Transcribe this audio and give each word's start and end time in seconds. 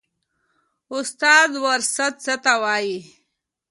استاده 0.97 1.57
وراثت 1.65 2.13
څه 2.23 2.33
ته 2.43 2.53
وایي 2.61 2.97